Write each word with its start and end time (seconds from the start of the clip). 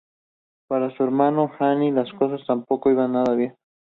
Para 0.67 0.89
su 0.97 1.03
hermano 1.03 1.51
Andy 1.59 1.91
las 1.91 2.11
cosas 2.13 2.41
tampoco 2.47 2.89
iban 2.89 3.11
nada 3.11 3.35
bien. 3.35 3.55